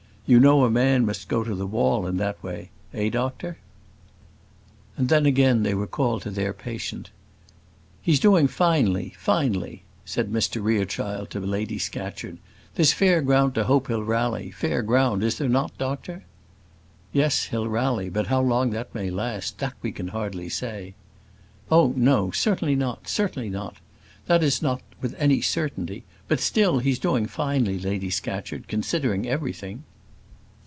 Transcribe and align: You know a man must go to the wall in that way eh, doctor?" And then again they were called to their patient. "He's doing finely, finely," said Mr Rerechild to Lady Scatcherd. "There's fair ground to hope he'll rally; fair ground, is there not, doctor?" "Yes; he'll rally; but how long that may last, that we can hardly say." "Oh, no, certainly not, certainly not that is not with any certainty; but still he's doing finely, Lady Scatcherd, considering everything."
You 0.27 0.39
know 0.39 0.63
a 0.63 0.69
man 0.71 1.05
must 1.05 1.27
go 1.27 1.43
to 1.43 1.53
the 1.53 1.67
wall 1.67 2.07
in 2.07 2.15
that 2.15 2.41
way 2.41 2.69
eh, 2.93 3.09
doctor?" 3.09 3.57
And 4.95 5.09
then 5.09 5.25
again 5.25 5.63
they 5.63 5.73
were 5.73 5.87
called 5.87 6.21
to 6.21 6.31
their 6.31 6.53
patient. 6.53 7.09
"He's 8.01 8.21
doing 8.21 8.47
finely, 8.47 9.09
finely," 9.19 9.83
said 10.05 10.31
Mr 10.31 10.63
Rerechild 10.63 11.29
to 11.31 11.41
Lady 11.41 11.77
Scatcherd. 11.77 12.37
"There's 12.75 12.93
fair 12.93 13.21
ground 13.21 13.55
to 13.55 13.65
hope 13.65 13.87
he'll 13.89 14.05
rally; 14.05 14.51
fair 14.51 14.81
ground, 14.81 15.21
is 15.21 15.37
there 15.37 15.49
not, 15.49 15.77
doctor?" 15.77 16.23
"Yes; 17.11 17.47
he'll 17.47 17.67
rally; 17.67 18.07
but 18.07 18.27
how 18.27 18.39
long 18.39 18.69
that 18.69 18.95
may 18.95 19.09
last, 19.09 19.57
that 19.57 19.73
we 19.81 19.91
can 19.91 20.07
hardly 20.09 20.47
say." 20.47 20.93
"Oh, 21.69 21.93
no, 21.97 22.31
certainly 22.31 22.77
not, 22.77 23.09
certainly 23.09 23.49
not 23.49 23.79
that 24.27 24.43
is 24.43 24.61
not 24.61 24.81
with 25.01 25.13
any 25.17 25.41
certainty; 25.41 26.05
but 26.29 26.39
still 26.39 26.79
he's 26.79 26.99
doing 26.99 27.25
finely, 27.25 27.77
Lady 27.77 28.09
Scatcherd, 28.09 28.69
considering 28.69 29.27
everything." 29.27 29.83